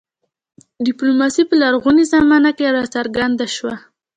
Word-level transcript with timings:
ډیپلوماسي 0.85 1.43
په 1.49 1.55
لرغونې 1.61 2.03
زمانه 2.13 2.51
کې 2.57 2.73
راڅرګنده 2.75 3.47
شوه 3.55 3.75